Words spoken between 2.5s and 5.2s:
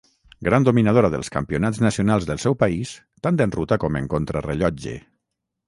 país, tant en ruta com en contrarellotge.